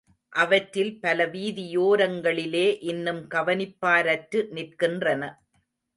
[0.33, 5.21] அவற்றில் பல வீதியோரங்களிலே இன்னும் கவனிப்பாரற்று நிற்கின்றன.